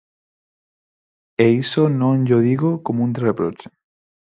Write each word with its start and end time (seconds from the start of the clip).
E 1.43 1.45
iso 1.63 1.83
non 1.99 2.15
llo 2.27 2.39
digo 2.47 2.69
como 2.85 2.99
un 3.07 3.11
reproche. 3.25 3.67